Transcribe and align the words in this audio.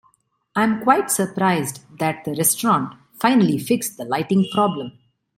I 0.55 0.63
am 0.63 0.81
quite 0.81 1.11
surprised 1.11 1.81
that 1.99 2.25
the 2.25 2.31
restaurant 2.33 2.95
finally 3.19 3.59
fixed 3.59 3.97
the 3.97 4.03
lighting 4.05 4.47
problem. 4.51 4.93